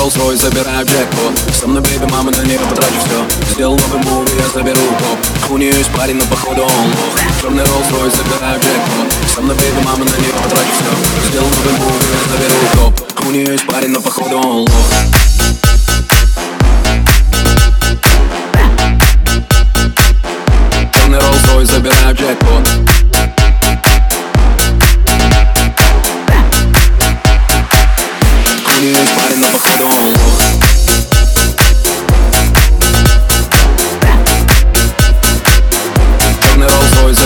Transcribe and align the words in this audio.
Черный 0.00 0.12
Rolls 0.12 0.16
Royce, 0.16 0.36
забираю 0.36 0.86
джекпот 0.86 1.38
Со 1.52 1.66
мной, 1.66 1.82
бейби, 1.82 2.10
мама, 2.10 2.30
на 2.30 2.42
нее 2.42 2.58
потрачу 2.58 2.94
все 3.04 3.52
Сделал 3.52 3.76
новый 3.76 4.02
муви, 4.04 4.32
я 4.38 4.48
заберу 4.48 4.80
топ 4.98 5.50
У 5.50 5.58
нее 5.58 5.72
есть 5.76 5.90
парень, 5.90 6.16
но 6.16 6.24
походу 6.24 6.62
он 6.62 6.68
лох. 6.68 7.20
Черный 7.40 7.64
Rolls 7.64 7.90
Royce, 7.90 8.16
забираю 8.16 8.60
джекпот 8.60 9.12
Со 9.34 9.42
мной, 9.42 9.56
бейби, 9.56 9.84
мама, 9.84 9.98
на 9.98 10.16
нее 10.22 10.32
потрачу 10.42 10.70
все 10.72 11.28
Сделал 11.28 11.48
новый 11.48 11.78
муви, 11.80 12.06
я 12.12 12.32
заберу 12.32 12.92
топ 12.92 13.26
У 13.26 13.30
нее 13.30 13.52
есть 13.52 13.66
парень, 13.66 13.90
но 13.90 14.00
походу 14.00 14.38
он 14.38 14.60
лох 14.60 15.59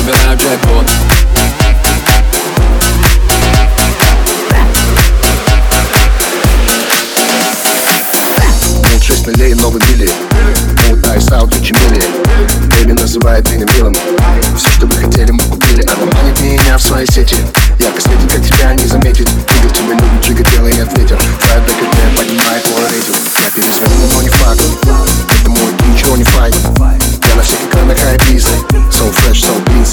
Забираю 0.05 0.37
джекпот. 0.37 0.87
6 9.01 9.27
нулей, 9.27 9.55
новый 9.55 9.83
мили 9.89 10.11
Мут 10.89 11.07
Айс 11.09 11.31
Аут, 11.31 11.55
Гуччи 11.55 11.75
Мили 11.75 12.03
Бэби 12.69 12.93
называет 12.93 13.51
меня 13.51 13.67
милым. 13.77 13.95
Все, 14.57 14.69
что 14.71 14.87
вы 14.87 14.95
хотели, 14.97 15.31
мы 15.31 15.43
купили. 15.45 15.83
Она 15.83 16.13
манит 16.13 16.41
меня 16.41 16.77
в 16.77 16.83
своей 16.83 17.07
сети. 17.07 17.37
Я 17.79 17.91
косметик, 17.91 18.31
как 18.31 18.45
тебя 18.45 18.75
не 18.75 18.87
заметит. 18.87 19.29
Видел 19.31 19.71
тебя, 19.71 19.89
любит, 19.91 20.25
джига, 20.25 20.45
делай 20.51 20.73
ответил 20.73 20.84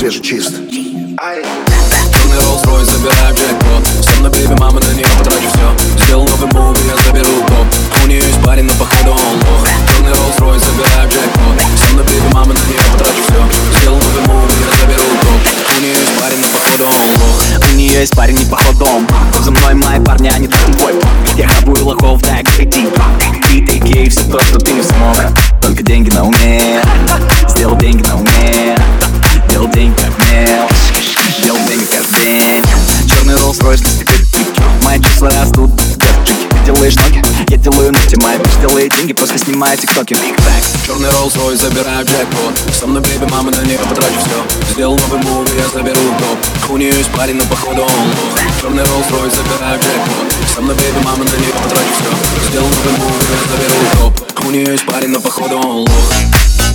свежий 0.02 0.21
чист 0.23 0.53
Черный 0.55 2.39
Rolls 2.39 2.66
Royce, 2.66 2.85
забираю 2.85 3.35
джекпот 3.35 3.88
Со 4.03 4.11
мной, 4.17 4.31
бейби, 4.31 4.55
мама, 4.59 4.80
на 4.80 4.94
нее 4.94 5.05
потрачу 5.19 5.47
все 5.53 6.05
Сделал 6.05 6.27
новый 6.27 6.52
муви, 6.53 6.81
я 6.88 6.97
заберу 7.03 7.30
топ 7.47 7.67
У 8.03 8.07
нее 8.07 8.17
есть 8.17 8.44
парень, 8.44 8.63
но 8.63 8.73
походу 8.73 9.11
он 9.11 9.35
лох. 9.35 9.67
Черный 9.88 10.11
Rolls 10.11 10.39
Royce, 10.39 10.66
забираю 10.66 11.07
джекпот 11.07 11.61
Со 11.77 11.94
мной, 11.94 12.03
бейби, 12.05 12.33
мама, 12.33 12.47
на 12.47 12.63
нее 12.66 12.79
потрачу 12.91 13.22
все 13.27 13.79
Сделал 13.79 13.97
новый 13.97 14.22
муви, 14.25 14.53
я 14.66 14.72
заберу 14.81 15.05
топ 15.22 15.41
У 15.77 15.81
нее 15.81 15.94
есть 15.94 16.19
парень, 16.19 16.39
но 16.41 16.47
походу 16.47 16.83
он 16.85 17.22
лох. 17.22 17.44
У 17.72 17.75
нее 17.75 17.99
есть 17.99 18.16
парень 18.16 18.38
не 18.38 18.45
походом. 18.45 19.07
За 19.39 19.52
мной 19.52 19.75
мои 19.75 19.99
парни, 19.99 20.29
они 20.29 20.47
так 20.47 20.66
твой 20.77 20.94
Я 21.38 21.47
хабую 21.47 21.85
лохов, 21.85 22.23
дай 22.23 22.44
крити 22.44 22.88
Ты 23.47 23.66
такие 23.67 24.09
все 24.09 24.23
то, 24.23 24.39
что 24.39 24.57
ты 24.57 24.72
не 24.72 24.81
смог 24.81 25.16
делаешь 36.81 36.96
ноги, 36.96 37.22
я 37.50 37.58
делаю 37.58 37.92
ногти 37.92 38.16
Моя 38.16 38.38
bitch 38.38 38.97
деньги, 38.97 39.14
после 39.14 39.38
снимает 39.38 39.80
тиктоки. 39.80 40.14
Big 40.14 40.36
facts. 40.38 40.86
Черный 40.86 41.09
Rolls 41.09 41.36
Royce, 41.38 41.58
забираю 41.58 42.06
джекпот. 42.06 42.74
Со 42.74 42.88
мной, 42.88 43.02
бейби, 43.03 43.25
мама, 43.30 43.52
на 43.52 43.62
нее 43.62 43.78
потрачу 43.78 44.18
все 44.18 44.74
Сделал 44.74 44.97
новый 44.97 45.22
муви, 45.22 45.52
я 45.58 45.68
заберу 45.69 46.02
топ 46.18 46.72
У 46.72 46.78
нее 46.78 46.90
есть 46.90 47.12
парень, 47.12 47.36
но 47.36 47.46
походу 47.46 47.84
он 47.84 48.08
лох. 48.08 48.40
Черный 48.62 48.84
Rolls 48.84 49.09
Royce, 49.12 49.36
забираю 49.36 49.80
джекпот. 49.80 50.56
Со 50.56 50.62
мной, 50.62 50.75
бейби, 50.75 51.06
мама, 51.06 51.24
на 51.24 51.38
нее 51.38 51.53
потрачу 51.53 51.94
все 52.00 52.50
Сделал 52.50 52.68
новый 52.68 52.98
муви, 52.98 53.25
я 53.30 53.52
заберу 53.52 53.75
топ 54.00 54.46
У 54.48 54.52
нее 54.52 54.72
есть 54.72 54.86
парень, 54.86 55.09
но 55.09 55.19
походу 55.19 55.58
он 55.58 55.78
лох 55.81 56.70